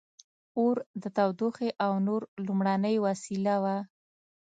[0.59, 3.77] •اور د تودوخې او نور لومړنۍ وسیله وه.